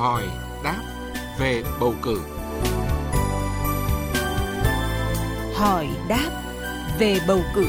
[0.00, 0.28] hỏi
[0.64, 0.82] đáp
[1.40, 2.20] về bầu cử.
[5.54, 6.42] Hỏi đáp
[6.98, 7.66] về bầu cử.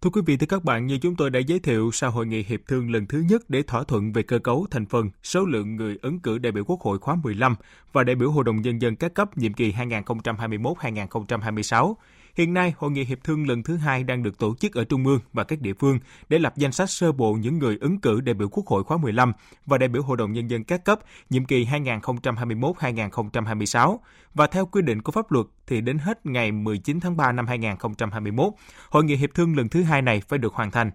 [0.00, 2.42] Thưa quý vị, thưa các bạn, như chúng tôi đã giới thiệu sau hội nghị
[2.42, 5.76] hiệp thương lần thứ nhất để thỏa thuận về cơ cấu thành phần, số lượng
[5.76, 7.56] người ứng cử đại biểu Quốc hội khóa 15
[7.92, 11.94] và đại biểu Hội đồng Nhân dân các cấp nhiệm kỳ 2021-2026,
[12.36, 15.06] Hiện nay, Hội nghị Hiệp thương lần thứ hai đang được tổ chức ở Trung
[15.06, 15.98] ương và các địa phương
[16.28, 18.96] để lập danh sách sơ bộ những người ứng cử đại biểu Quốc hội khóa
[18.96, 19.32] 15
[19.66, 23.98] và đại biểu Hội đồng Nhân dân các cấp nhiệm kỳ 2021-2026.
[24.34, 27.46] Và theo quy định của pháp luật thì đến hết ngày 19 tháng 3 năm
[27.46, 28.52] 2021,
[28.90, 30.90] Hội nghị Hiệp thương lần thứ hai này phải được hoàn thành.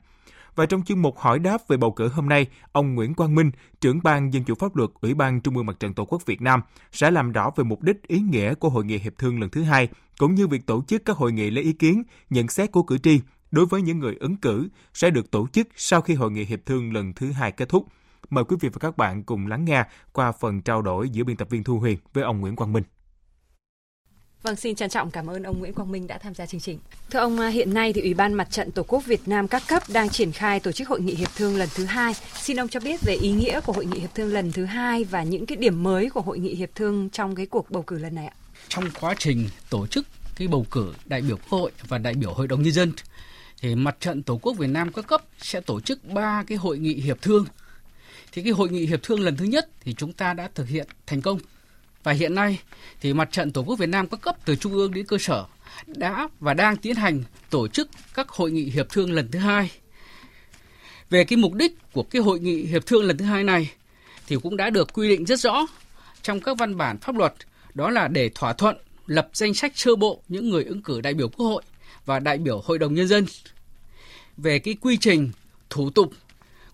[0.58, 3.52] Và trong chương mục hỏi đáp về bầu cử hôm nay, ông Nguyễn Quang Minh,
[3.82, 6.42] trưởng ban Dân chủ pháp luật Ủy ban Trung ương Mặt trận Tổ quốc Việt
[6.42, 6.62] Nam
[6.92, 9.64] sẽ làm rõ về mục đích ý nghĩa của hội nghị hiệp thương lần thứ
[9.64, 12.84] hai, cũng như việc tổ chức các hội nghị lấy ý kiến, nhận xét của
[12.84, 13.20] cử tri
[13.52, 16.60] đối với những người ứng cử sẽ được tổ chức sau khi hội nghị hiệp
[16.66, 17.88] thương lần thứ hai kết thúc.
[18.30, 21.38] Mời quý vị và các bạn cùng lắng nghe qua phần trao đổi giữa biên
[21.38, 22.84] tập viên Thu Huyền với ông Nguyễn Quang Minh.
[24.44, 26.80] Vâng, xin trân trọng cảm ơn ông Nguyễn Quang Minh đã tham gia chương trình.
[27.10, 29.64] Thưa ông, à, hiện nay thì Ủy ban Mặt trận Tổ quốc Việt Nam các
[29.68, 32.14] cấp đang triển khai tổ chức hội nghị hiệp thương lần thứ hai.
[32.42, 35.04] Xin ông cho biết về ý nghĩa của hội nghị hiệp thương lần thứ hai
[35.04, 38.00] và những cái điểm mới của hội nghị hiệp thương trong cái cuộc bầu cử
[38.00, 38.36] lần này ạ.
[38.68, 42.34] Trong quá trình tổ chức cái bầu cử đại biểu Quốc hội và đại biểu
[42.34, 42.92] Hội đồng nhân dân
[43.62, 46.78] thì Mặt trận Tổ quốc Việt Nam các cấp sẽ tổ chức ba cái hội
[46.78, 47.46] nghị hiệp thương.
[48.32, 50.88] Thì cái hội nghị hiệp thương lần thứ nhất thì chúng ta đã thực hiện
[51.06, 51.40] thành công
[52.08, 52.60] và hiện nay
[53.02, 55.46] thì Mặt trận Tổ quốc Việt Nam các cấp từ trung ương đến cơ sở
[55.86, 59.72] đã và đang tiến hành tổ chức các hội nghị hiệp thương lần thứ hai.
[61.10, 63.72] Về cái mục đích của cái hội nghị hiệp thương lần thứ hai này
[64.28, 65.68] thì cũng đã được quy định rất rõ
[66.22, 67.34] trong các văn bản pháp luật
[67.74, 71.14] đó là để thỏa thuận lập danh sách sơ bộ những người ứng cử đại
[71.14, 71.64] biểu Quốc hội
[72.06, 73.26] và đại biểu Hội đồng Nhân dân.
[74.38, 75.32] Về cái quy trình,
[75.70, 76.14] thủ tục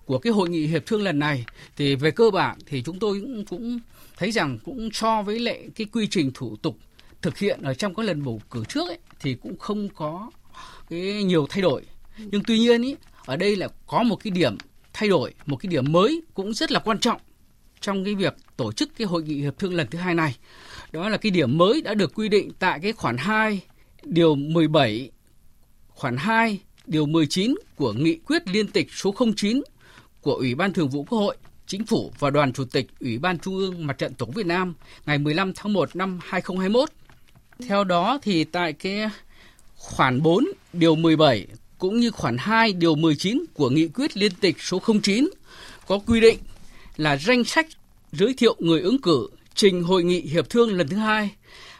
[0.05, 3.19] của cái hội nghị hiệp thương lần này thì về cơ bản thì chúng tôi
[3.21, 3.80] cũng, cũng
[4.17, 6.77] thấy rằng cũng so với lệ cái quy trình thủ tục
[7.21, 10.31] thực hiện ở trong các lần bầu cử trước ấy, thì cũng không có
[10.89, 11.81] cái nhiều thay đổi.
[12.17, 14.58] Nhưng tuy nhiên ý, ở đây là có một cái điểm
[14.93, 17.21] thay đổi một cái điểm mới cũng rất là quan trọng
[17.81, 20.36] trong cái việc tổ chức cái hội nghị hiệp thương lần thứ hai này.
[20.92, 23.61] Đó là cái điểm mới đã được quy định tại cái khoản 2
[24.03, 25.11] điều 17
[25.89, 29.61] khoản 2 điều 19 của nghị quyết liên tịch số 09
[30.23, 33.39] của Ủy ban Thường vụ Quốc hội, Chính phủ và Đoàn Chủ tịch Ủy ban
[33.39, 34.73] Trung ương Mặt trận Tổ quốc Việt Nam
[35.06, 36.89] ngày 15 tháng 1 năm 2021.
[37.67, 39.10] Theo đó thì tại cái
[39.76, 41.48] khoản 4 điều 17
[41.78, 45.30] cũng như khoản 2 điều 19 của nghị quyết liên tịch số 09
[45.88, 46.38] có quy định
[46.98, 47.67] là danh sách
[48.11, 51.30] giới thiệu người ứng cử trình hội nghị hiệp thương lần thứ hai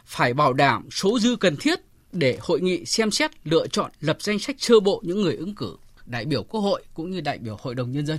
[0.04, 1.80] phải bảo đảm số dư cần thiết
[2.12, 5.54] để hội nghị xem xét lựa chọn lập danh sách sơ bộ những người ứng
[5.54, 5.76] cử
[6.06, 8.18] đại biểu Quốc hội cũng như đại biểu Hội đồng Nhân dân.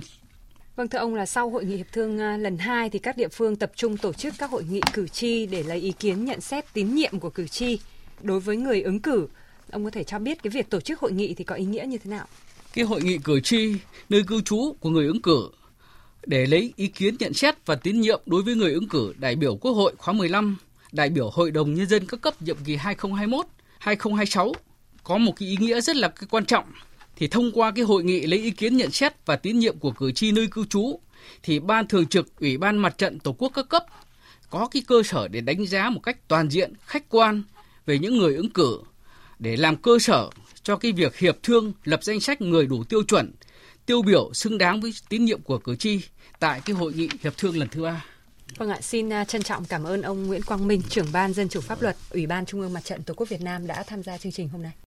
[0.76, 3.28] Vâng thưa ông là sau hội nghị hiệp thương à, lần 2 thì các địa
[3.28, 6.40] phương tập trung tổ chức các hội nghị cử tri để lấy ý kiến nhận
[6.40, 7.78] xét tín nhiệm của cử tri
[8.22, 9.28] đối với người ứng cử.
[9.70, 11.84] Ông có thể cho biết cái việc tổ chức hội nghị thì có ý nghĩa
[11.88, 12.26] như thế nào?
[12.74, 13.74] Cái hội nghị cử tri
[14.08, 15.48] nơi cư trú của người ứng cử
[16.26, 19.36] để lấy ý kiến nhận xét và tín nhiệm đối với người ứng cử đại
[19.36, 20.56] biểu Quốc hội khóa 15,
[20.92, 22.76] đại biểu Hội đồng Nhân dân các cấp nhiệm kỳ
[23.80, 24.52] 2021-2026
[25.04, 26.64] có một cái ý nghĩa rất là quan trọng
[27.16, 29.90] thì thông qua cái hội nghị lấy ý kiến nhận xét và tín nhiệm của
[29.90, 31.00] cử tri nơi cư trú
[31.42, 33.84] thì ban thường trực ủy ban mặt trận tổ quốc các cấp
[34.50, 37.42] có cái cơ sở để đánh giá một cách toàn diện khách quan
[37.86, 38.80] về những người ứng cử
[39.38, 40.30] để làm cơ sở
[40.62, 43.32] cho cái việc hiệp thương lập danh sách người đủ tiêu chuẩn
[43.86, 46.00] tiêu biểu xứng đáng với tín nhiệm của cử tri
[46.38, 48.04] tại cái hội nghị hiệp thương lần thứ ba.
[48.56, 51.48] Vâng ạ, xin à, trân trọng cảm ơn ông Nguyễn Quang Minh, trưởng ban Dân
[51.48, 54.02] chủ pháp luật, Ủy ban Trung ương Mặt trận Tổ quốc Việt Nam đã tham
[54.02, 54.85] gia chương trình hôm nay.